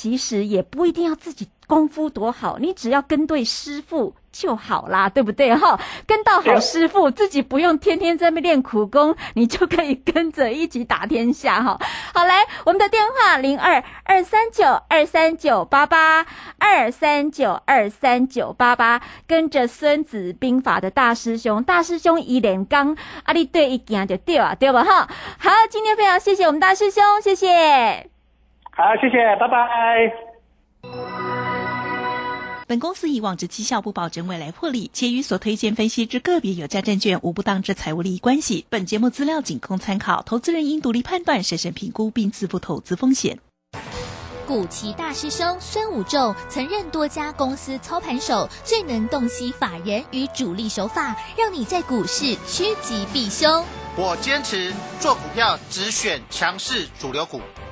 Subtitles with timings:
[0.00, 4.14] 其实也不一定要自己功夫多好，你只要跟对师傅。
[4.32, 5.76] 就好啦，对不对哈？
[6.06, 11.76] 跟到好师傅，自己不用天天在那练苦功，你就可以跟着一起打天下哈。
[12.14, 16.24] 好来，我们的电话零二二三九二三九八八
[16.58, 25.08] 二三九二三九八八，跟着孙子兵法的大师兄，大师兄一连刚，阿力对一件就对啊，对吧哈？
[25.40, 28.19] 好，今天非常谢谢我们大师兄，谢谢。
[28.80, 30.10] 好，谢谢，拜拜。
[32.66, 38.64] 本公司以往之绩效不保证未来获利，且与所推荐分析之个别有价证券无不当之财务利益关系。
[38.70, 43.38] 本节目资料仅供参考，投资人应独立判断、审慎评估并自负投资风险。
[44.46, 53.62] 古奇大师兄孙武仲曾任多家公司操盘手，最能洞悉法人与主力手法，让你在股市趋吉避凶。
[53.96, 57.42] 我坚持做股票只选强势主流股，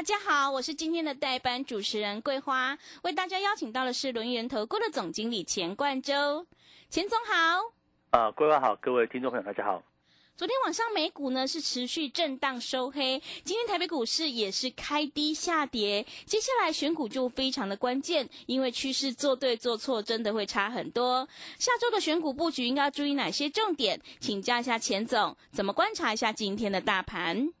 [0.00, 6.46] 大家好，我是今天的代班主持人桂花，为大家邀请到的是轮源投顾的总经理钱冠洲。
[6.88, 9.82] 钱总好，啊，桂花好，各位听众朋友大家好。
[10.38, 16.06] 昨天晚上美股呢是持续震荡收黑，今天台北股市也是开低下跌。
[16.24, 21.28] 接下来选股就非常的关键，因为趋势做对做错真的会差很多。
[21.58, 24.00] 下周的选股布局应该注意哪些重点？
[24.18, 27.52] 请教一下钱总，怎么观察一下今天的大盘？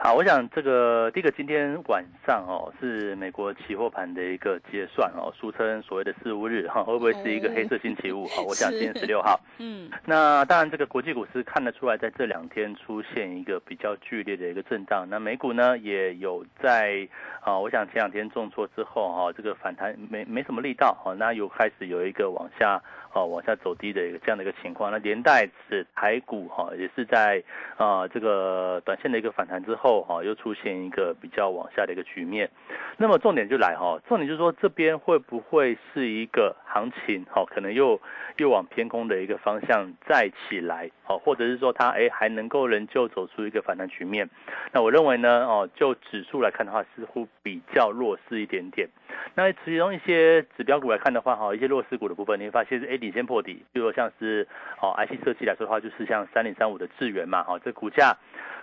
[0.00, 8.24] 好，我想这个第一个今天晚上哦是美国期货盘的一个结算哦，俗称所谓的四五日哈，会不会是一个黑色星期五？
[8.26, 9.40] 哈，我想今天十六号。
[9.58, 15.04] 嗯，那当然这个国际股市看得出来，在这两天出现一个比较剧烈的一个震荡。
[15.10, 17.08] 那美股呢也有在
[17.40, 22.80] 啊，我想前两天重挫之后哈，这个反弹没没什么力道哈，那又开始有一个往下。
[23.18, 27.42] 哦，往下走低的一个这样的一个情况，那连带是台股哈，也是在
[27.76, 32.48] 啊这个短线的一个反弹之后哈，又出现一个比较往下的一个局面。
[32.96, 38.00] 那么重点就来哈，重点就是说这边会不会是一个行情哈，可能又
[38.36, 44.30] 又往偏空的一个方向再起来哦，或者是说它哎还能够仍旧走出一个反弹局面？
[44.70, 48.88] 那我认为呢哦，就指数来看的话，似乎比较弱势一点点。
[49.34, 52.98] 那其中一些指标股来看的话哈，一些弱势股的部分，你会发现是哎。
[53.08, 54.46] 领先破底，比如像是
[54.82, 58.14] 哦，IC 设计来说的话，就是像三零三五的智源嘛，哈，这股价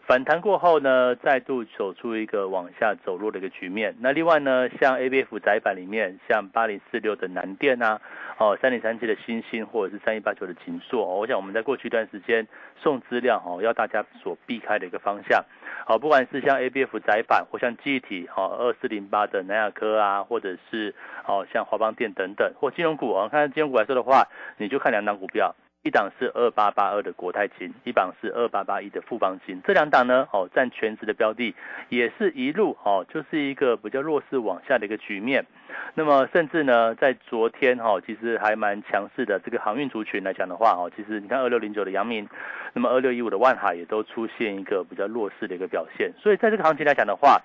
[0.08, 3.96] 反弹过后呢，再度走出一个往下走弱的一个局面。
[4.00, 8.00] 那另外呢，像 ABF 窄板里面，像八零四六的南电啊，
[8.38, 12.48] 哦，三零三七的新星，或者是三一八九的锦硕，我想我们在过去一段时间
[12.78, 15.44] 送资料哦，要大家所避开的一个方向。
[15.88, 20.94] 好，不管是像 ABF 窄板，或像记忆体，哦，二四零八的南亚科啊，或者是
[21.26, 24.28] 哦，像华邦电等等，或金融股啊，看金融股来说的话，
[24.58, 25.56] 你就看两档股票。
[25.86, 31.54] 一档是二八八二的国泰金，一档是二八八一的富邦金，这两档呢，哦，占全值的标的，
[31.90, 35.46] 也是一路哦，就是一个比较弱势往下的一个局面。
[35.94, 42.28] 那么甚至呢，在昨天哈，其实还蛮强势的这个航运族群来讲的话，哦，其实你看二六零九的阳明，
[42.74, 46.12] 那么二六一五的万海也都出现一个比较弱势的一个表现。
[46.18, 47.42] 所以在这个行情来讲的话，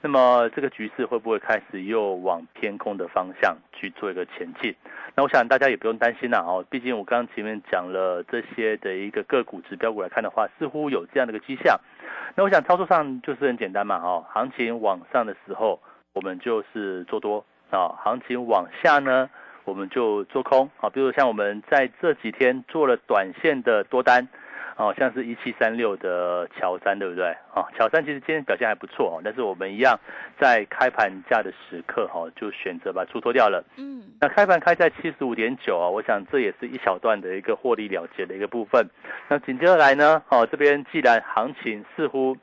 [0.00, 4.74] 那么这个局势会不会开始又往偏空的方向去做一个前进？
[5.14, 11.78] 那我想大家也不用担心啦哦，毕竟我刚刚前面讲了这些的一个个股指标股来看的话，似乎有这样的一个迹象。
[12.34, 15.78] 那我想操作上就是很简单嘛哦，行情往上的时候
[16.14, 19.28] 我们就是做多啊，行情往下呢
[19.64, 20.90] 我们就做空啊。
[20.90, 24.28] 比如像我们在这几天做了短线的多单。
[24.76, 27.26] 哦，像是一七三六的乔三，对不对？
[27.52, 29.94] 啊，乔三其实今天表现还不错哦，但是我们一样
[30.38, 33.62] 在开盘价的时刻哈，就选择把出脱掉了。
[33.76, 38.88] 嗯，那开盘开在七十五点九啊，我想这也是一小段的一个获利了结的一个部分。
[39.28, 42.34] 那紧接着来呢，哦，这边既然行情似乎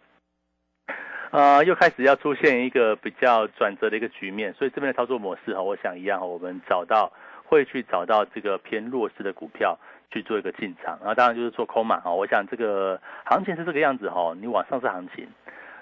[1.38, 7.12] 呃又开始要出现一个比较转折的一个局面，所以这边的操作模式哈，我想一样，我们找到
[7.46, 9.78] 会去找到这个偏弱势的股票。
[10.10, 15.28] 去做一个进场，然后当然就是做空嘛，哈，我想这个行情是这个样子哈，你往上是行情，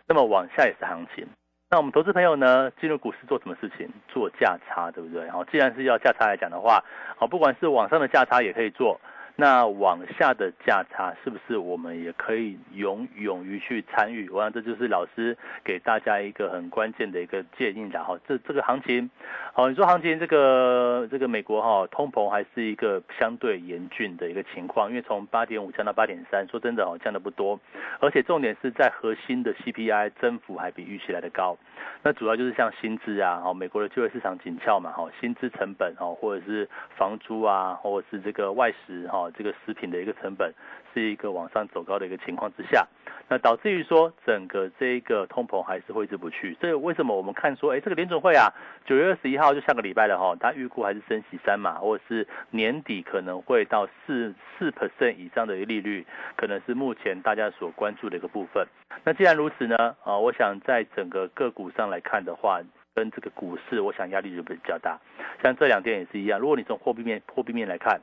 [0.07, 1.23] 那么往下也是行情，
[1.69, 3.87] 那我们投资朋友呢，进入股市做什么事情？
[4.07, 5.29] 做价差，对不对？
[5.29, 6.83] 好，既然是要价差来讲的话，
[7.15, 8.99] 好，不管是往上的价差也可以做。
[9.37, 14.29] 那往下的价差是不是我们也可以勇勇于去参与？
[14.29, 18.17] 我想这就是老师给大家一个很关键的一个建议然后。
[18.27, 19.09] 这这个行情，
[19.53, 27.59] 好，你说行情这个这个美国哈通膨还是一个相对严峻的一个情况，因为从八点五降到八点三，说真的哦降的不多，
[27.99, 31.57] 而且重点是在核心的 CPI 增幅还比预期来的高。
[32.03, 39.29] 那主要就是像薪资啊，哦美国的就业市场紧俏嘛，哈薪资成本哦或者是房租啊，或者是这个外食哈。
[39.37, 40.53] 这个食品的一个成本
[40.95, 42.87] 是一个往上走高的一个情况之下，
[43.27, 46.55] 那导致于说整个这个通膨还是挥之不去。
[46.61, 48.47] 所以为什么我们看说，哎，这个联准会啊，
[48.85, 56.05] 九月二十一号就下个礼拜了哈，它预估还是升息三码，或者是年底可能会到四四 percent 以上的一个利率，
[56.37, 58.65] 可能是目前大家所关注的一个部分。
[59.03, 62.61] 那既然如此呢，啊，我想在整个个股上来看的话，
[62.95, 64.97] 跟这个股市，我想压力就比较大。
[65.43, 67.99] 像这两天也是一样，如果你从货币面货币面来看。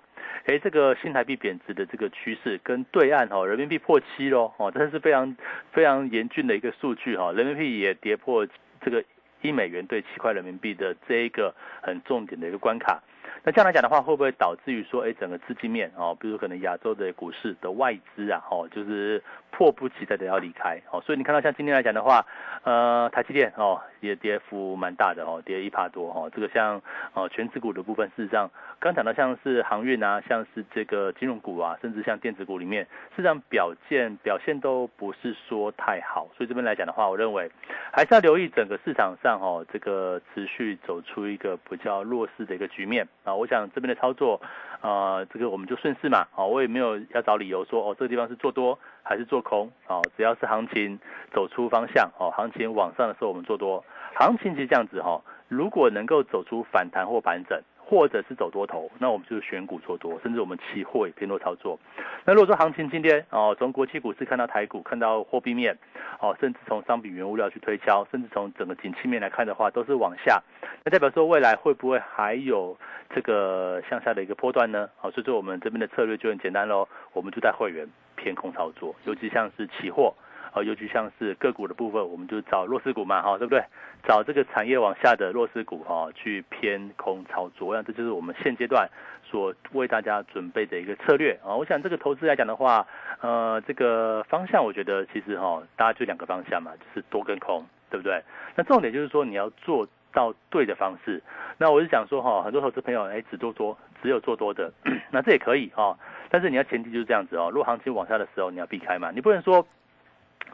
[0.46, 5.36] 哎，这个新台币贬值的这个趋势跟对岸哦人民币破七喽，哦，这是非常
[5.72, 8.46] 非常严峻的一个数据哈，人民币也跌破
[8.80, 9.04] 这个
[9.42, 13.02] 一美元兑七块人民币的这一个很重点的一个关卡。
[13.44, 22.24] 那这样来讲的话，会不会导致于说，哎，整个资金面哦，比如可能亚洲的股市的外资啊，哦，就是迫不及待的要离开，哦，所以你看到像今天来讲的话，
[22.62, 26.80] 呃，台积电哦，也跌幅蛮大的哦，跌一帕多哦，这个像
[27.14, 28.48] 哦全指股的部分，事实上
[28.78, 37.50] 刚讲到像是航运啊，像是这个金融股啊，甚至像电子股里面，事实上表现表现都不是说太好，所以这边来讲的话，我认为
[37.92, 43.34] 还是要留意整个市场上哦，这个持续走出一个比较弱势的一个局面啊。
[43.34, 44.40] 我想这边的操作，
[44.80, 50.98] 呃，这个我们就顺势嘛，啊，我也没有要找理由说，哦，这个地方是做多还是做空，啊，只要是行情
[51.32, 53.84] 走出方向，哦，行情往上的时候我们做多，
[54.14, 57.60] 行情其实这样子哈，如果能够走出反弹或盘整。
[57.92, 61.78] 或者是走多头，那我们就是选股做多，甚至我们期货也偏多操作。
[62.24, 65.76] 那如果说行情今天哦，从国际股市看到台股，看到货币面，
[66.18, 70.42] 哦，甚至从商品原物料去推敲，甚至从整个景气面来看的话，都是往下。
[70.84, 72.74] 那代表说未来会不会还有
[73.14, 74.88] 这个向下的一个波段呢？
[74.96, 77.86] 好，所以说我们这边的策略就很简单喽，我们就带会员
[78.16, 80.14] 偏空操作，尤其像是期货。
[80.52, 83.64] 啊，尤其像是个股的部分，我们就找弱势股嘛，哈，对不对？
[84.06, 87.68] 找这个产业往下的弱势股，哈，去偏空操作。
[87.68, 88.86] 我想这就是我们现阶段
[89.22, 91.54] 所为大家准备的一个策略啊。
[91.54, 92.86] 我想这个投资来讲的话，
[93.20, 98.22] 呃，这个方向我觉得其实哈，大家就两个方向嘛，就是多跟空，对不对？
[98.54, 101.22] 那重点就是说你要做到对的方式。
[101.56, 104.70] 那我是想说哈，很多投资朋友哎，只做多，只有做多的，
[105.12, 105.96] 那这也可以哈，
[106.28, 109.64] 但是你要前提就是这样子哦，如果行情往下的时候，你要避开嘛，你不能说。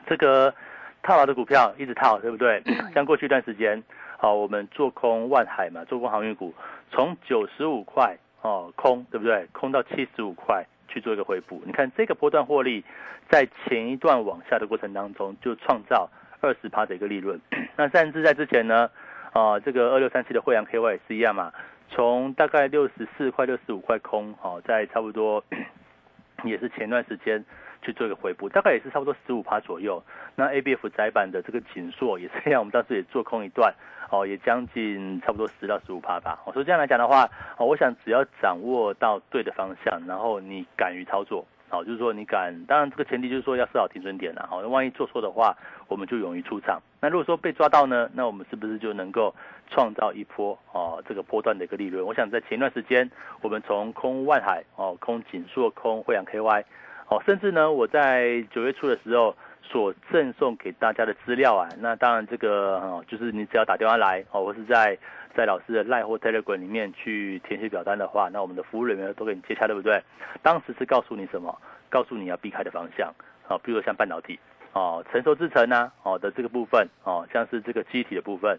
[0.09, 0.55] 这个
[1.03, 2.63] 套牢的股票一直套，对不对？
[2.95, 3.83] 像过去一段时间，
[4.17, 6.55] 好，我们做空万海嘛，做空航运股，
[6.91, 9.47] 从九十五块哦空，对不对？
[9.53, 11.63] 空到七十五块去做一个回补。
[11.67, 12.83] 你看这个波段获利，
[13.29, 16.09] 在前一段往下的过程当中，就创造
[16.41, 17.39] 二十趴的一个利润。
[17.77, 18.91] 那甚至在之前呢，
[19.33, 21.53] 啊，这个二六三七的惠阳 KY 也是一样嘛，
[21.91, 25.45] 从大概六十四块、六十五块空，好，在差不多
[26.45, 27.45] 也是前段时间。
[27.83, 30.03] 去做一个回补，大概也是差不多十五趴左右。
[30.35, 33.75] 那 A B F 窄板的这个紧缩也是这样，我们当时也做空一段，
[34.11, 36.39] 哦，也将近差不多十到十五趴吧。
[36.53, 45.57] 所以这样来讲的话，哦，我想只要掌握到对的方向，然后你敢于操作，哦，就是说你敢，当然这个前提就是说要设好停损点了，哦，那万一做错的话，
[45.89, 46.81] 我们就勇于出场。
[47.01, 49.35] 那如果说被抓到呢，那我们是不是就能够
[49.71, 52.05] 创造一波哦这个波段的一个利润？
[52.05, 56.65] 我想在前段时间，我们从空万海哦，空锦硕，空惠阳 K Y。
[57.11, 64.97] 哦，甚至呢，我在九月初的时候所赠送给大家的资料啊，那当然这个，就是你只要打电话来哦，或是在
[65.35, 70.03] 在老师的赖或 Telegram 里面去填写表单的话，那我们的服务人员都给你接洽，对不对？
[70.43, 71.59] 当时是告诉你什么？
[71.89, 73.09] 告诉你要避开的方向
[73.49, 74.39] 啊，比如说像半导体
[74.75, 78.59] 哦，成熟制程呢哦的这个部分哦，像是这个机体的部分，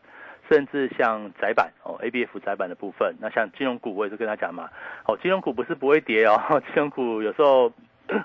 [0.50, 4.68] 甚至像窄板哦，ABF 窄板的部分，那像金融股我也是跟他讲嘛，
[5.06, 7.72] 哦，金融股不是不会跌哦， 金融股有时候。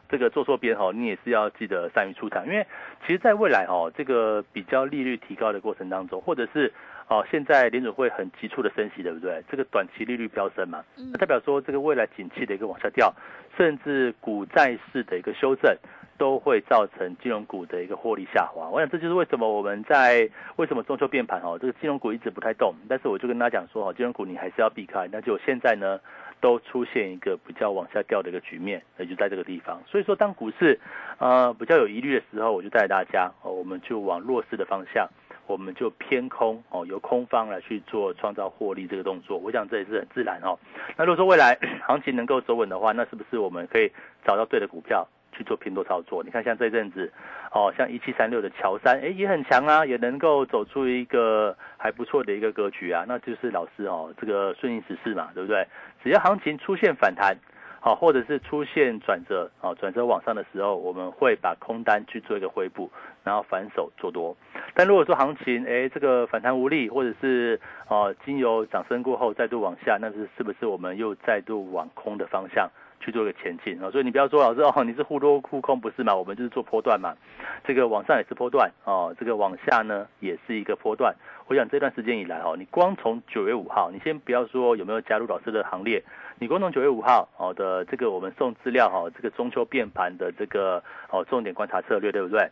[0.09, 2.67] 这个做错边哈，你也是要记得善于出场，因为
[3.07, 6.73] 其实在未来哦，这个比较利率提高的过程当中，或者是
[7.09, 9.43] 哦现在联准会很急促的升息，对不对？
[9.50, 13.12] 这个短期利率飙升嘛，那代表说这个未来景气的一个往下掉，
[13.57, 15.76] 甚至股债市的一个修正，
[16.17, 18.69] 都会造成金融股的一个获利下滑。
[18.69, 25.09] 我想这就是为什么我们在为什么中秋变盘哦，这个金融股一直不太动，但是我就跟大家讲说哦，金融股你还是要避开。
[25.12, 26.00] 那就现在呢？
[26.45, 29.81] 都出现一个比较往下掉的一个局面，也就在这个地方。
[29.87, 30.79] 所以说，当股市
[31.17, 35.09] 呃比较有疑虑的时候，我就带大家哦，我们就往弱势的方向，
[35.47, 39.39] 我们就偏空哦，由空方来去做创造获利这个动作。
[39.39, 40.59] 我想这也是很自然哦。
[40.99, 43.91] 那如果说未来行情能够走稳的话，那是不是我们可以
[44.23, 45.09] 找到对的股票？
[45.35, 47.12] 去做拼多操作，你看像这阵子，
[47.50, 55.67] 哦，像一七三六的乔山，哎，也很强啊，也能够走出一个还不错的一个格局啊，那就是老师哦，这个顺应时势嘛，对不对？
[56.03, 57.37] 只要行情出现反弹，
[57.81, 62.91] 好，或者是出现转折，哦，转折往上的时候，我们会把空单去做一个回补，
[63.25, 64.37] 然后反手做多。
[64.75, 72.71] 但如果说行情，哎，这个反弹无力，或者是哦，经由涨升过后再度往下，那是是不是我们又再度往空的方向？
[73.04, 76.14] 去做一个前进啊，所以你不要说老师哦，你是忽多忽空不是嘛？
[76.14, 77.14] 我们就是做波段嘛，
[77.62, 81.14] 这个往上也是波段哦，这个往下呢也是一个波段。
[81.46, 86.02] 我想这段时间以来哦，你光从九月五号，你先不要说有没有加入老师的行列，
[86.38, 92.49] 你光从九月五号哦的这个我们送资料哈，这个中秋变盘的这个哦重点观察策略对不对？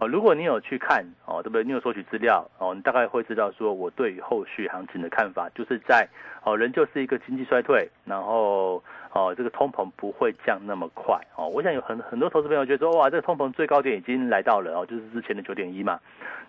[0.00, 1.64] 哦，如果你有去看哦，对不对？
[1.64, 6.08] 你有索取资料哦，你大概会知道说我对于后续行情的看法，就是在
[6.42, 11.48] 哦，仍旧是一个经济衰退，然后哦，这个通膨不会降那么快哦。
[11.48, 15.98] 我想有很很多投资朋友觉得说，哇，这个通膨最高点已经来到了哦，就是之前的九点一嘛。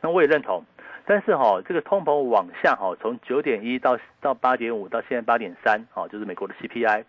[0.01, 0.63] 那我也认同，
[1.05, 7.03] 但是哈，这个通膨往下哈，从九点一到到八点五，到现在八点三，哦，就是美国的 CPI。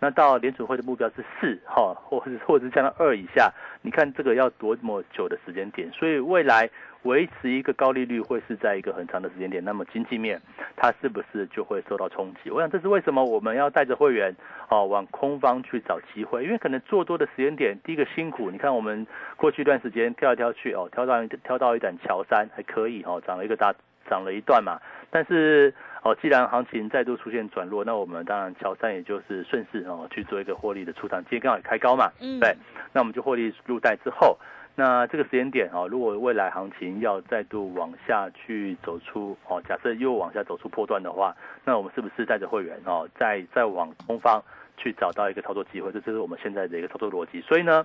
[0.00, 5.90] 那到联储会的目标是四哈，或者或者是降到二以下，你看这个要多么久的时间点？
[5.90, 6.70] 所以未来
[7.08, 10.40] 维持一个高利率会是在一个很长的时间点，那么经济面
[10.76, 12.50] 它是不是就会受到冲击？
[12.50, 14.34] 我想这是为什么我们要带着会员
[14.68, 23.74] 哦往空方去找机会，因为可能做多的时间点，第一个辛苦，你看我们过去一段时间跳来跳去哦，跳到跳到一盏桥山还可以哦，涨了一个大
[24.08, 24.78] 涨了一段嘛，
[25.10, 25.74] 但是。
[26.00, 32.56] 哦，既然行情再度出现转弱，那我们当然乔山也就是顺势哦去做一个获利的出场，今天刚好也开高嘛，嗯，对，
[32.92, 34.38] 那我们就获利入袋之后，
[34.78, 44.40] 那这个时间点哦，如果未来行情要再度往下去走出哦，假设又往下走出破段的话，那我们是不是带着会员哦，再再往东方
[44.76, 45.90] 去找到一个操作机会？
[45.90, 47.40] 这就是我们现在的一个操作逻辑。
[47.40, 47.84] 所以呢，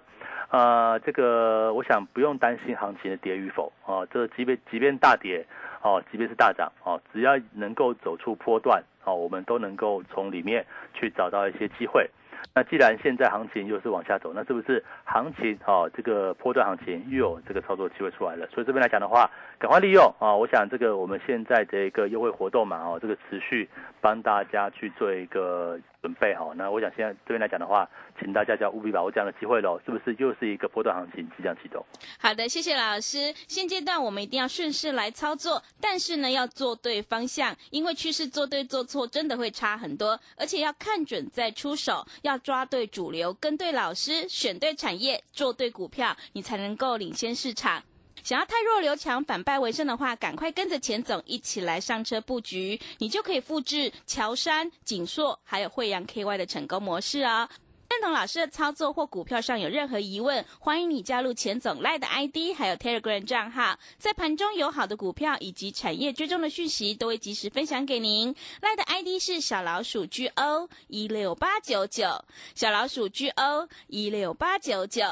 [0.51, 5.43] 呃，这个我想不用担心行情的跌与否啊，这即便即便大跌。
[5.85, 12.09] 哦，即便是大涨哦，只要能够走出波段哦，我们都能够从里面去找到一些机会。
[12.53, 18.47] 那既然现在行情又是往下走，那是不是行情哦这个波段行情又有这个操作机会出来了？
[18.47, 20.35] 所以这边来讲的话，赶快利用啊！
[20.35, 23.69] 我想这个我们现在的一个优惠活动嘛，哦，这个持续
[24.01, 25.79] 帮大家去做一个。
[26.03, 31.81] 准备好，那我想现在这边来讲的话，请大家就要务必把握这样的机会喽，是不是又是一个波段行情即将启动？
[32.19, 33.33] 好的，谢谢老师。
[33.47, 47.81] 现阶段我们一定要顺势来操作，但是呢要做对方向，因为趋势做对做错真的会差很多，而且要看准再出手，要抓对主流，跟对老师，选对产业，做对股票，你才能够领先市场。
[48.23, 57.49] 想要太弱留强，反败为胜的话，赶快跟着钱总一起来上车布局，你就可以复制乔山、锦硕还有惠阳 KY 的成功模式啊。
[57.93, 68.35] 认同老师的操作或股票上有任何疑问，欢迎你加入钱总赖的 ID，还有 Telegram 账号，在盘中有好的股票以及产业追踪的讯息，都会及时分享给您。
[68.61, 75.03] 赖的 ID 是小老鼠 GO 一六八九九，小老鼠 GO 一六八九九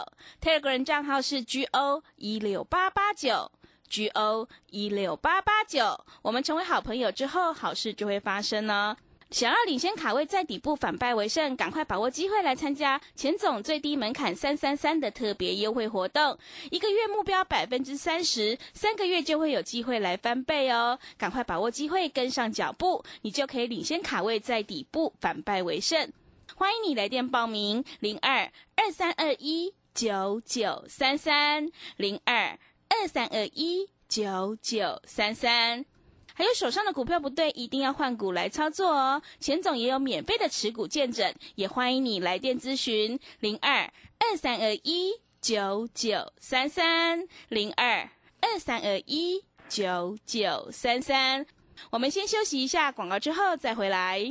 [0.41, 3.51] ，Telegram 账号是 GO 一六八八九
[3.91, 6.03] ，GO 一六八八九。
[6.23, 8.97] 我们成为好朋友之后，好事就会发生呢。
[9.31, 16.37] 想要领先卡位在底部反败为胜，赶快把握机会来参加钱总最低门槛三三三的特别优惠活动，
[16.69, 20.99] 一个月目标百分之三十，三个月就会有机会来翻倍哦！
[21.17, 26.11] 赶快把握机会，跟上脚步，你就可以领先卡位在底部反败为胜。
[26.53, 32.59] 欢迎你来电报名：零二二三二一九九三三零二
[32.89, 35.85] 二三二一九九三三。
[36.33, 39.21] 还有手上的股票不对，一定要换股来操作哦。
[39.39, 45.11] 钱总也有免费的持股见证，也欢迎你来电咨询零二二三二一
[45.41, 48.09] 九九三三零二
[48.39, 51.45] 二三二一九九三三。
[51.89, 54.21] 我们先休息一下广告，之后再回来。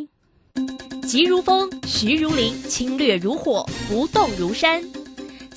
[1.07, 5.00] 急如风，徐如林，侵略如火，不动如山。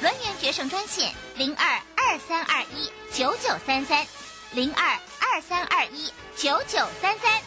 [0.00, 4.06] 轮圆决胜专线零二二三二一九九三三
[4.54, 7.42] 零二二三二一九九三三。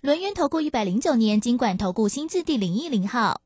[0.00, 3.41] 轮圆投顾一百零九年经管投顾新字第零一零号。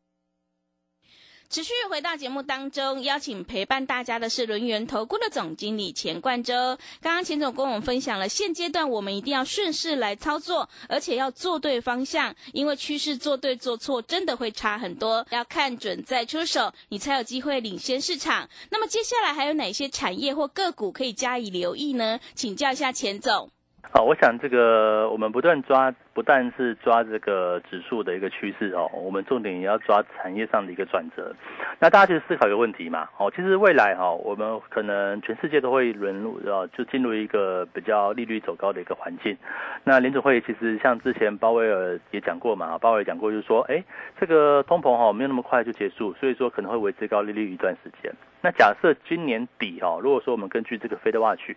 [1.49, 6.55] 持续回到节目当中，邀请陪伴大家的是轮源投顾的总经理钱冠洲。
[7.01, 18.49] 刚刚钱总跟我们分享了，现阶段我们一定要顺势来操作，而且要做对方向，因为趋势做对做错真的会差很多，要看准再出手，你才有机会领先市场。
[18.71, 22.19] 那么接下来还有哪些产业或个股可以加以留意呢？
[22.35, 23.49] 请教一下钱总。
[23.93, 31.31] 好，我想这个我们不断抓，不但是抓这个指数的一个趋势哦，我们重点也要抓产业上的一个转折。
[31.79, 39.37] 那大家去思考一个问题嘛，哦，其实未来哈，我们可能全世界都会沦入呃，就进入一个比较利率走高的一个环境。
[39.85, 43.85] 那联储会其实像之前鲍威尔也讲过嘛，鲍威尔讲过就是说，哎，
[44.19, 48.11] 这个通膨哈没有那么快就结束，所以说可能会维持高利率一段时间。
[48.41, 51.55] 那假设今年底哈，如果说我们根据这个 Fed Watch。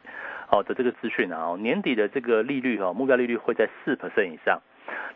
[0.51, 4.48] 好的这个资讯啊，年底的这个利率哈，目标利率会在四 percent 以上。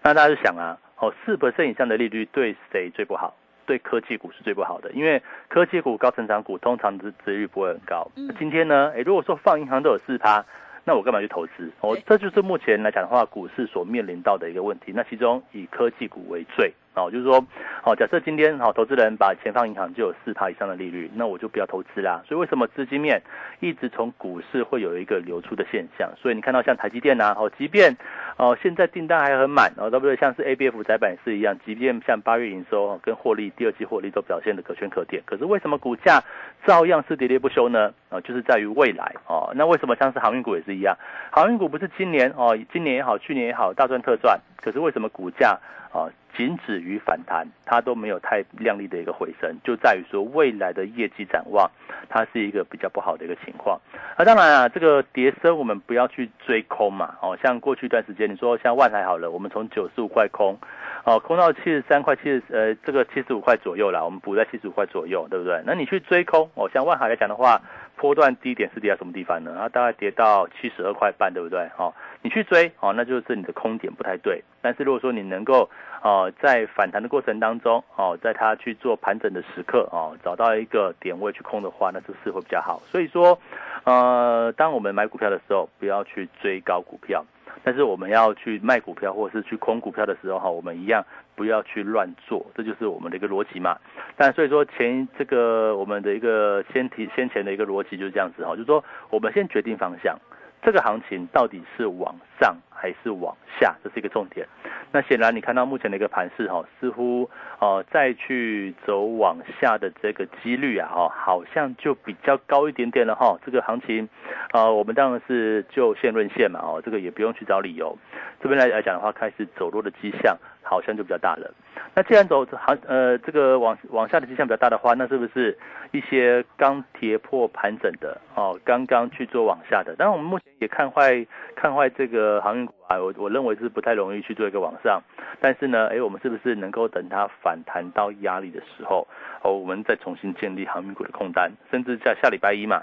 [0.02, 3.36] 那大家就想啊，哦，四 percent 以上的利率对谁最不好？
[3.66, 8.06] 对科技股是最不好的，因为科技股、高成长股通常的值率不会很高。
[8.38, 10.44] 今天呢，诶，如果说放银行都有四趴，
[10.84, 11.72] 那我干嘛去投资？
[11.80, 14.92] 哦，这就是目前来讲的话，股市所面临到的一个问题。
[14.94, 16.74] 那其中以科技股为最。
[16.96, 17.44] 哦，就是说，
[17.84, 22.22] 哦，假设今天好，投资人把钱放银行就有四趴以上的利率，那我就不要投资啦。
[22.28, 23.22] 所以为什么资金面
[23.60, 26.10] 一直从股市会有一个流出的现象？
[26.22, 27.98] 所以你看到像台积电呐，哦，即便
[28.38, 30.16] 哦现在订单还很满，哦，对不对？
[30.18, 36.24] 像是 A B F 窄板是一样，即便像八月营收跟获利，第二季获利都表现的可圈可点，可是为什么股价
[36.66, 37.92] 照样是喋喋不休呢？
[38.10, 39.52] 啊，就是在于未来哦。
[39.56, 40.96] 那为什么像是航运股也是一样？
[41.32, 45.60] 航运股不是今年哦，今年也好，去年也好，大赚特赚，可是为什么股价
[45.92, 46.10] 啊？
[46.36, 51.70] 仅止于反弹，它都没有太亮丽的一个回升，就在于说未来的业绩展望，
[52.10, 53.80] 它是一个比较不好的一个情况。
[54.18, 60.58] 那当然啊，这个跌升我们不要去追空嘛，哦，像过去一段时间，你说像万海好了，我们从九十五块空，
[61.04, 65.62] 哦，空到七十三块七十，呃，这个七十五块左右了，我们补在七十五块左右，对不对？
[65.68, 67.62] 那你去追空，哦，像万海来讲的话，
[67.96, 69.56] 波段低点是跌到什么地方呢？
[69.60, 71.70] 它大概跌到七十二块半，对不对？
[71.78, 74.42] 哦，你去追，哦，那就是你的空点不太对。
[74.62, 75.70] 但是如果说你能够，
[76.02, 82.82] 哦，在反弹的过程当中，哦，在它去做盘整的时刻，哦，找到一个点位去空的话，那这是会比较好。
[82.86, 83.38] 所以说，
[83.84, 87.22] 呃，当我们买股票的时候，不要去追高股票；
[87.62, 91.06] 但是我们要去卖股票或者是去空股票的时候，哈，我们一样
[91.36, 93.78] 不要去乱做，这就是我们的一个逻辑嘛。
[94.16, 100.18] 但所以说前这个我们的一个先提先前的一个逻辑就是这样子哈，就是说我们先决定方向。
[100.64, 104.48] 这个行情到底是往上还是往下，这是一个重点。
[104.92, 113.38] 那显然你看到目前的一个盘势哈，似乎哦再去走往下的这个几率啊哈，好像就比较高一点点了哈。
[113.46, 114.08] 这个行情，
[114.52, 117.98] 呃，我们当然是就线论线嘛哦，这个也不用去找理由。
[118.42, 120.38] 这边来来讲的话，开始走弱的迹象
[120.74, 121.54] 好像就比较大了。
[121.96, 125.56] 那既然走行呃这个往往下的迹象比较大的话，那是不是
[125.92, 129.96] 一些刚跌破盘整的哦，刚刚去做往下的？
[129.96, 135.02] 当然我们目前也看坏看坏这个航运股啊，我我认为是不太容易去做一个往上。
[135.40, 139.08] 但是呢，哎，我们是不是能够等它反弹到压力的时候，
[139.44, 142.82] 哦，我们再重新建立航运股的空单，甚至在下礼拜一嘛，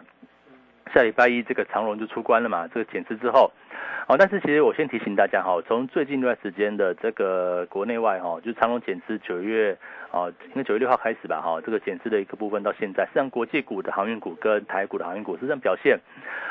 [0.94, 3.50] 下礼拜一这个长荣就出关了嘛，这个减持之后。
[4.06, 9.76] 哦，但是其实我先提醒大家哈，从最近一段时间的这个国内外哈，就长隆减资九月。
[10.12, 15.96] 哦，因为九月六号开始吧，哈，这个减资的一个部分到现在，像国际股的航运股跟台股的航运股实际上表现，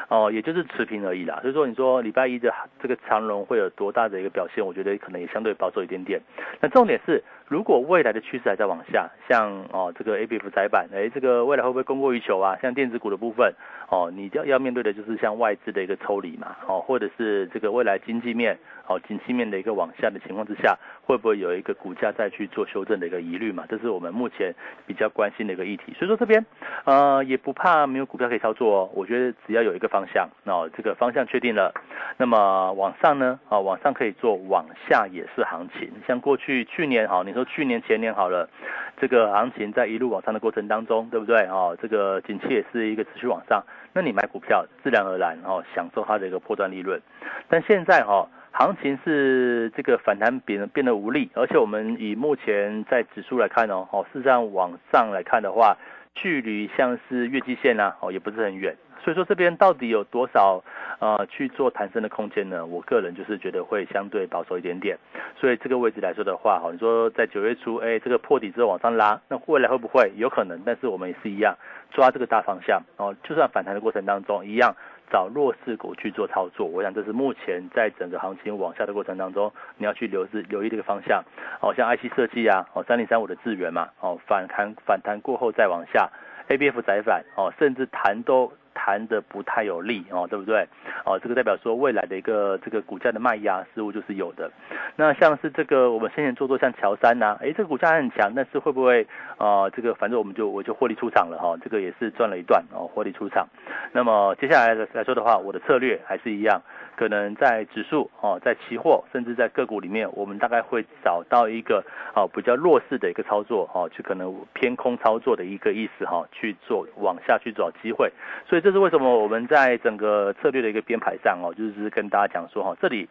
[0.07, 1.39] 哦，也就是持平而已啦。
[1.41, 4.65] 所以说，你说礼拜一的这个长荣会有多大的一个表现？
[4.65, 6.21] 我觉得可能也相对保守一点点。
[6.61, 12.57] 那重点是，如果未来的趋势还在往下，像哦这个 A B F 窄板，哎，这个未来会不会供过于求啊？
[12.61, 13.53] 像电子股的部分，
[13.89, 23.51] 哦，你要要面对的就是像外资的一个抽离嘛，哦，或者是这个未来经济面，哦，经济面的一个往下的情况之下，会不会有一个股价再去做修正的一个疑虑？
[23.51, 24.55] 嘛，这是我们目前
[24.87, 26.45] 比较关心的一个议题，所以说这边
[26.85, 28.89] 呃也不怕没有股票可以操作哦。
[28.93, 31.73] 我觉得只要有一个方向，那这个方向确定了，
[32.15, 35.91] 那么往上呢啊往上可以做，往下也是行情。
[36.07, 38.49] 像过去去年哈，你说去年前年好了，
[38.95, 41.75] 这个行情在一路往上的过程当中，对不对啊？
[41.81, 43.61] 这个景气也是一个持续往上，
[43.99, 47.01] 那你买股票自然而然哦享受它的一个破断利润。
[47.49, 48.25] 但现在哈。
[48.51, 55.77] 行情是这个反弹变变得无力，而且我们以目前在指数来看哦，哦，事实上往上来看的话，
[56.15, 58.75] 距离像是月季线呐，哦，也不是很远。
[59.01, 60.61] 所以说这边到底有多少
[60.99, 62.65] 呃去做弹升的空间呢？
[62.65, 64.97] 我个人就是觉得会相对保守一点点。
[65.39, 70.61] 所以这个位置来说的话，哈，你说在九月初，哎，这个破底之后往上拉，那未来会不会有可能？
[70.65, 71.55] 但是我们也是一样
[71.91, 74.75] 抓这个大方向哦，就算反弹的过程当中一样。
[75.11, 81.23] 找弱势股去做操作，我想这是目前在整个行情往下的过程当中，你要去留意留意这个方向。
[81.61, 86.09] 哦，像 IC 设计啊，哦三零三五的资源嘛，哦反弹反弹过后再往下
[86.47, 88.51] ，ABF 窄反，哦甚至弹都。
[88.79, 90.65] 谈的不太有利哦，对不对？
[91.05, 94.49] 哦，这个代表说未来的一个这个股价的卖压似乎就是有的。
[94.95, 99.05] 那像是这个我们先前做做像乔山呐，哎，这个股价很强，但是会不会
[99.37, 99.69] 啊？
[99.71, 103.45] 这个反正我们就我就获利出场了哈，这个也是赚了一段哦，获利出场。
[103.91, 106.61] 那么接下来的来说的话，我的策略还是一样。
[106.99, 111.81] 可能在指数哦，在期货甚至在个股里面，我们大概会找到一个
[112.13, 118.11] 哦比较弱势的一个操作哦，就可能偏空操作的一个意思哈，去做往下去找机会。
[118.45, 123.07] 所以这是为什么我们在整个策略的一个编排上哦，就是跟大家讲说哈，这里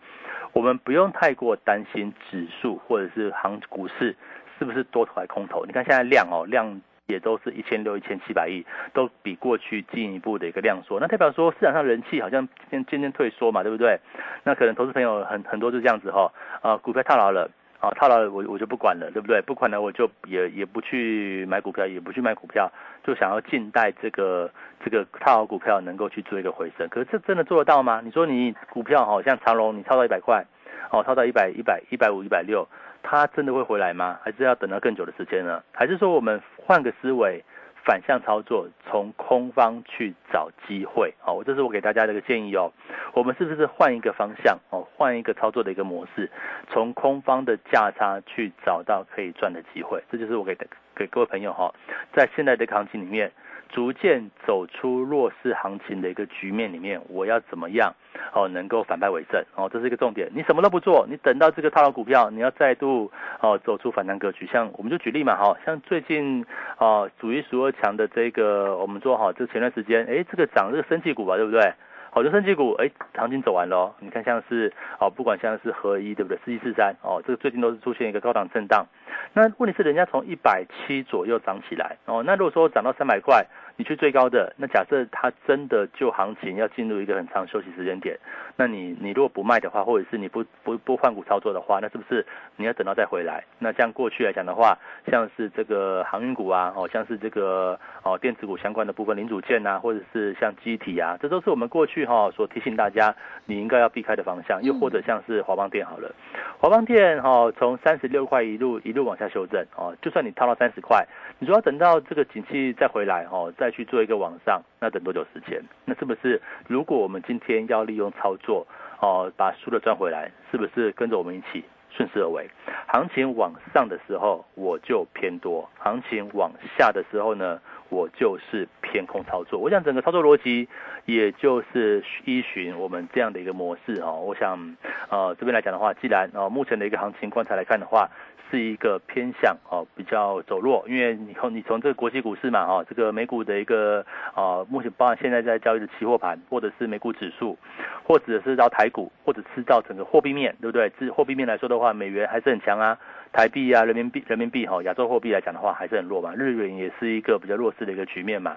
[0.53, 4.15] 我们不用太过担心指数或者是行股市
[4.59, 5.65] 是不是多头还空头。
[5.65, 6.79] 你看现在量哦量。
[7.09, 13.99] 也都是一千六、一千七百亿，都比过去进一步的一个量缩，那代表说市场上人气好像渐渐渐退缩嘛，对不对？
[14.45, 19.41] 那可能投资朋友很很多就这样子哈，啊，股票套牢了，啊，套牢了我我就不管了，对不对？
[19.41, 22.71] 不管了我就也也不去买股票，也不去卖股票，
[23.03, 24.51] 就想要静待这个
[24.85, 26.87] 这个套牢股票能够去做一个回升。
[26.91, 28.03] 可是这真的做得到吗？
[28.05, 30.45] 你说你股票好像长隆，你套到一百块，
[30.91, 32.69] 哦，套到一百一百一百五一百六。
[33.03, 34.19] 它真的会回来吗？
[34.23, 35.63] 还是要等到更久的时间呢？
[35.73, 37.43] 还是说我们换个思维，
[37.85, 41.15] 反向操作，从空方去找机会？
[41.25, 42.71] 哦，这是我给大家的一个建议哦。
[43.15, 44.59] 我们是不是换一个方向？
[44.71, 46.31] 哦，换一个操作的一个模式，
[46.71, 50.03] 从空方的价差去找到可以赚的机会？
[50.11, 50.57] 这就是我给
[50.95, 51.73] 给各位朋友哈，
[52.15, 53.33] 在现在的行情里面。
[53.69, 57.95] 逐渐走出弱势行情的一个局面里面，我要怎么样
[58.33, 60.31] 哦，能够反败为胜哦，这是一个重点。
[60.35, 64.47] 你什么都不做，你等到这个套牢股票，你要再度哦走出反弹格局。
[64.47, 66.45] 像我们就举例嘛，哈，像最近
[66.79, 71.73] 哦数一数二强的这个，我们做好这前段时间，哎，这个涨这个升气股吧，对不对？
[72.11, 76.39] 好多升气股，哎，行情走完了，你看像是哦，不管像是合一，对不对？
[76.45, 78.87] 四一四三哦，这个最近都是出现一个高档震荡。
[79.33, 83.47] 那问题是人家从一百七左右涨起来哦，那如果说涨到三百块。
[83.79, 88.19] 你去最高的，那假设它真的就行情要进入一个很长休息时间点，
[88.57, 93.45] 那你你如果不卖的话，或者是你不不不换股操作的话，那是不是你要等到再回来？
[93.61, 103.15] 那像过去来讲的话，像是这个航运股啊，哦，像是这个哦电子股相关的部分零组件啊，或者是像机体啊，这都是我们过去哈所提醒大家
[103.45, 104.61] 你应该要避开的方向。
[104.61, 106.13] 又或者像是华邦电好了，
[106.59, 111.07] 华邦电哈从三十六块一路一路往下修正哦，就算你套到三十块，
[111.39, 113.68] 你说要等到这个景气再回来哦，再。
[113.69, 115.63] 再去做一个往上，那等多久时间？
[115.85, 118.67] 那是不是如果我们今天要利用操作
[118.99, 122.49] 哦，把输的赚回来，是不是跟着我们一起顺势而为？
[122.87, 129.59] 行情往上的时候我就偏多，行情往下的时候呢，我就是偏空操作。
[129.59, 130.69] 我想整个操作逻辑
[131.05, 134.23] 也就是依循我们这样的一个模式哦。
[134.27, 134.77] 我想
[135.09, 138.09] 呃这边来讲的话，既然哦目前的一个行情观察来看的话。
[138.51, 144.03] 是一个偏向哦，比较走弱，因为你从你从这个国际股市嘛，哦，这个美股的一个
[144.35, 147.59] 啊，目前包含现在在交易的期货盘，或者是美股指数，
[148.05, 150.89] 或者是到台股，或者是到整个货币面，对不对？
[150.99, 152.99] 自货币面来说的话，美元还是很强啊。
[153.33, 156.35] 台币啊、人民币、人民币哈、亚洲货币来讲的话，还是很弱嘛。
[156.35, 158.57] 日元也是一个比较弱势的一个局面嘛。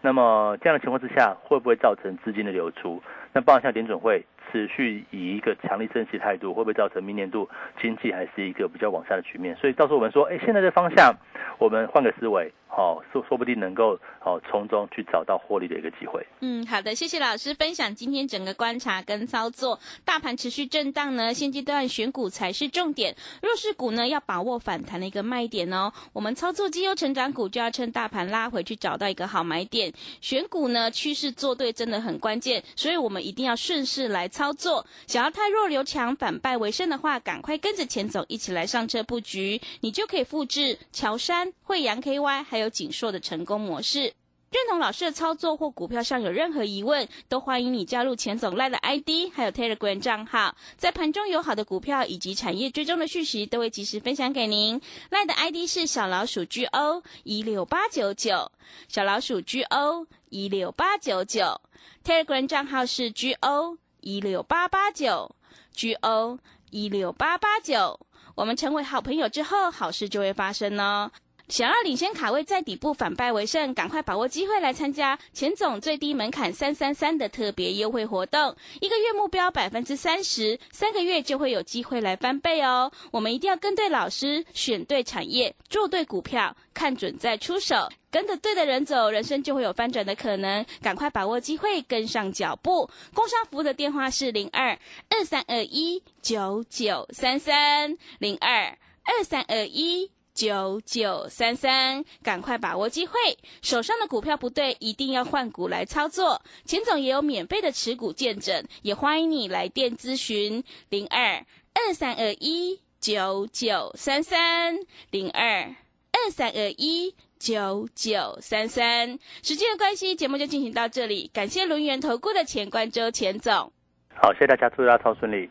[0.00, 3.02] 那么这样的情况之下，会不会造成资金的流出？
[3.32, 7.48] 那包括像联准会持续以一个强力升息态度，会不会造成明年度
[7.80, 9.54] 经济还是一个比较往下的局面？
[9.56, 11.14] 所以到时候我们说，哎，现在的方向，
[11.58, 12.52] 我们换个思维。
[12.74, 16.26] 好，说说不定能够好从中去找到获利的一个机会。
[16.40, 19.78] 嗯，好的，谢谢老师分享今天整个观察跟操作。
[20.06, 23.14] 大盘持续震荡呢，现阶段选股才是重点。
[23.42, 25.92] 弱势股呢，要把握反弹的一个卖点哦。
[26.14, 29.92] 我们操作绩优成长股，就要趁大盘拉回去找到一个好买点。
[30.22, 34.84] 选股呢，趋势做对真的很关键，所以我们一定要顺势来操作。
[35.06, 42.62] 想要太弱留强，反败为胜的话，赶快跟着钱总一起来上车布局，你就可以复制乔山、惠阳 KY 还有。
[42.62, 54.80] 有锦硕的成功模式，认同老师的操作或股票上有任何疑问，都欢迎你加入钱总赖的 ID，还有 Telegram 账号，在盘中有好的股票以及产业追踪的讯息，都会及时分享给您。
[55.10, 58.52] 赖的 ID 是小老鼠 GO 一六八九九，
[58.86, 61.60] 小老鼠 GO 一六八九九
[62.04, 65.34] ，Telegram 账号是 GO 一六八八九
[65.74, 66.38] ，GO
[66.70, 67.98] 一六八八九。
[68.34, 71.10] 我们成为好朋友之后，好事就会发生哦。
[71.48, 82.90] 想要领先卡位，在底部反败为胜，赶快把握机会来参加钱总最低门槛三三三的特别优惠活动，一个月目标百分之三十，三个月就会有机会来翻倍哦。
[83.10, 90.64] 我们一定要跟对老师，选对产业，做对股票，看准再出手，跟着对的人走，人生就会有翻转的可能。
[90.80, 92.88] 赶快把握机会，跟上脚步。
[93.12, 94.78] 工商服务的电话是零二
[95.10, 100.10] 二三二一九九三三零二二三二一。
[100.34, 103.12] 九九三三，赶快把握机会！
[103.60, 106.42] 手上的股票不对，一定要换股来操作。
[106.64, 114.76] 钱总也有免费的持股见证，也欢迎你来电咨询零二二三二一九九三三
[115.10, 115.74] 零二
[116.12, 119.18] 二三二一九九三三。
[119.42, 121.30] 时间的关系，节目就进行到这里。
[121.32, 123.72] 感谢轮圆投顾的钱冠周钱总。
[124.14, 125.50] 好，谢谢大家，祝大家超顺利。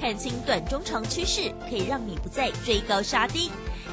[0.00, 3.50] 看清短中长趋势，可以让你不再追高杀低，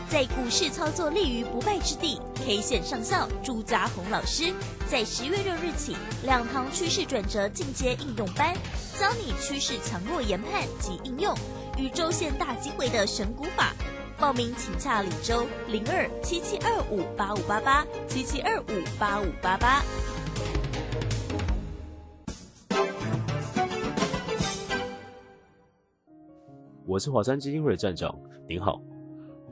[0.09, 2.21] 在股市操作立于不败之地。
[2.35, 4.53] K 线上校朱家红老师
[4.89, 8.55] 在十月六日起两堂趋势转折进阶应用班，
[8.97, 11.37] 教你趋势强弱研判及应用
[11.77, 13.73] 与周线大机会的选股法。
[14.17, 19.83] 报名请洽李周零二七七二五八五八八七七二五八五八八。
[26.87, 28.81] 我是华山基金会的站长，您好。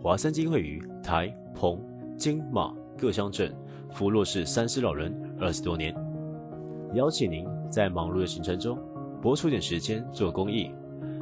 [0.02, 1.78] 华山基金会于台、澎、
[2.18, 3.54] 金、马各乡镇
[3.92, 5.94] 扶弱势三师老人二十多年，
[6.94, 8.80] 邀请您在忙碌的行程中
[9.22, 10.72] 拨出点时间做公益，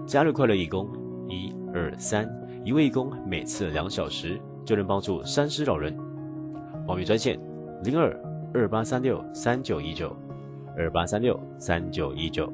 [0.05, 0.87] 加入快乐义工，
[1.27, 2.31] 一二三，
[2.63, 5.97] 一位义工每次两小时就能帮助三师老人。
[6.85, 7.39] 报名专线
[7.83, 8.15] 零二
[8.53, 10.15] 二八三六三九一九
[10.77, 12.53] 二八三六三九一九。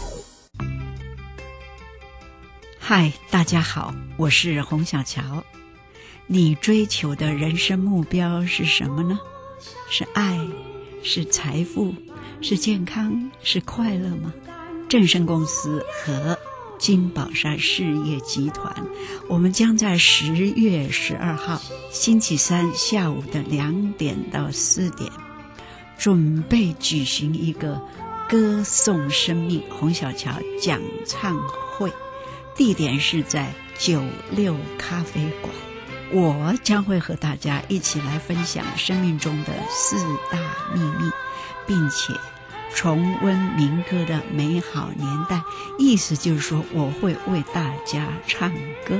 [2.93, 5.45] 嗨，大家好，我是洪小乔。
[6.27, 9.17] 你追求的人生目标是什么呢？
[9.89, 10.45] 是爱，
[11.01, 11.95] 是财富，
[12.41, 14.33] 是健康，是快乐吗？
[14.89, 16.37] 正生公司和
[16.77, 18.85] 金宝山事业集团，
[19.29, 25.09] 我们将在十月十二号星期三下午的两点到四点，
[25.97, 27.81] 准备举行一个
[28.27, 31.37] 歌颂生命洪小乔讲唱
[31.77, 31.89] 会，
[32.55, 35.53] 地点是在九六咖啡馆。
[36.13, 39.95] 我将会和大家一起来分享生命中的四
[40.29, 40.37] 大
[40.73, 41.09] 秘密，
[41.65, 42.13] 并且
[42.75, 45.41] 重温民歌的美好年代。
[45.79, 48.51] 意思就是说，我会为大家唱
[48.85, 48.99] 歌。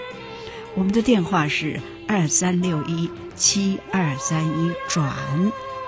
[0.74, 5.14] 我们的电话是二三六一七二三一转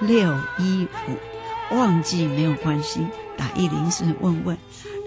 [0.02, 4.58] 六一五，忘记没有关系，打一零四问问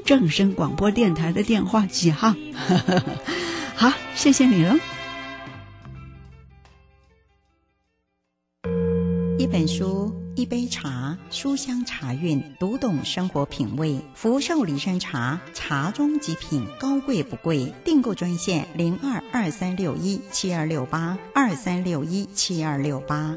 [0.07, 2.33] 正声广播电台的电话几号。
[3.75, 4.77] 好，谢谢你了。
[9.37, 14.01] 一本书，一杯茶，书香茶韵，读懂生活品味。
[14.14, 17.75] 福寿礼山茶，茶中极品，高贵不贵。
[17.85, 23.37] 订购专线零二二三六一七二六八二三六一七二六八。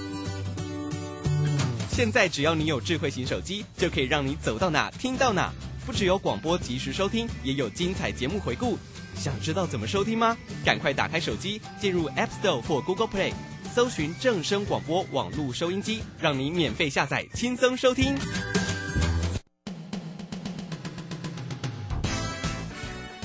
[1.91, 5.51] 现在只要你有智慧型手机，就可以让你走到哪听到哪。
[5.85, 8.77] 不只有广播及时收听，也有精彩节目回顾。
[9.13, 10.37] 想知道怎么收听吗？
[10.63, 13.33] 赶快打开手机，进入 App Store 或 Google Play，
[13.75, 18.15] 搜寻正声广播网络收音机，让你免费下载，轻松收听。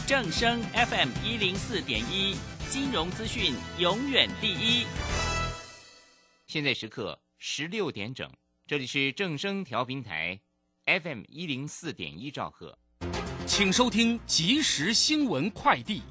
[0.09, 2.35] 正声 FM 一零四点一，
[2.69, 4.85] 金融资讯永远第一。
[6.49, 8.29] 现在时刻十六点整。
[8.69, 10.41] 这里是正声调频台
[10.87, 12.77] ，FM 一零四点一兆赫，
[13.47, 16.03] 请收听即时新闻快递。